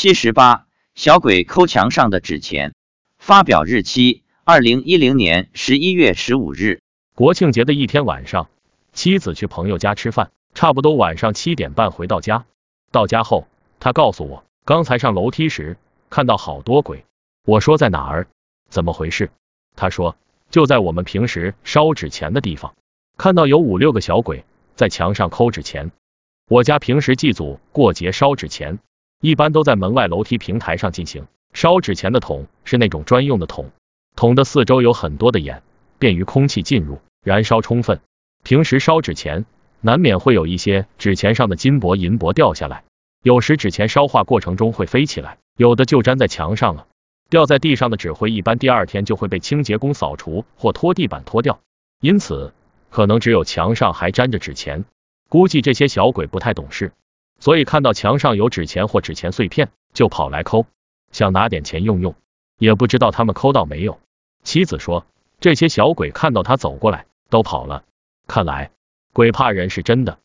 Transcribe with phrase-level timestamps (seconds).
[0.00, 2.72] 七十八，小鬼抠墙上的纸钱。
[3.18, 6.82] 发表日期：二零一零年十一月十五日。
[7.16, 8.48] 国庆节的一天晚上，
[8.92, 12.46] 妻子去朋友家吃饭，差不多晚上七点半回到家。
[12.92, 13.48] 到家后，
[13.80, 15.76] 他告诉我，刚才上楼梯时
[16.10, 17.04] 看到好多鬼。
[17.44, 18.28] 我说在哪儿？
[18.70, 19.32] 怎么回事？
[19.74, 20.16] 他说
[20.48, 22.76] 就在我们平时烧纸钱的地方，
[23.16, 24.44] 看到有五六个小鬼
[24.76, 25.90] 在墙上抠纸钱。
[26.48, 28.78] 我家平时祭祖过节烧纸钱。
[29.20, 31.26] 一般都在门外楼梯平台上进行。
[31.52, 33.70] 烧纸钱的桶是那种专用的桶，
[34.14, 35.62] 桶的四周有很多的眼，
[35.98, 38.00] 便于空气进入，燃烧充分。
[38.44, 39.44] 平时烧纸钱，
[39.80, 42.84] 难免会有一些纸钱上的金箔银箔掉下来，
[43.22, 46.86] 有时纸钱烧化过程中会飞起来，有的就粘在墙上了。
[47.30, 51.60] 掉在地上的纸灰，一般第二天就会被清洁工扫除或拖地板拖掉，
[52.00, 52.52] 因此
[52.90, 54.84] 可能只有墙上还粘着纸钱。
[55.28, 56.92] 估计这些小鬼不太懂事。
[57.38, 60.66] 所以看到墙上有纸钱或纸钱碎片，就跑来抠，
[61.12, 62.14] 想拿点钱用用，
[62.58, 63.98] 也不知道他们抠到没有。
[64.42, 65.06] 妻子说，
[65.40, 67.84] 这些小鬼看到他走过来，都跑了，
[68.26, 68.70] 看来
[69.12, 70.18] 鬼怕人是真的。